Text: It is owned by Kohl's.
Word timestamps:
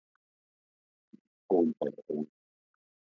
It 1.13 1.17
is 1.17 1.23
owned 1.51 1.75
by 1.79 1.89
Kohl's. 2.07 2.25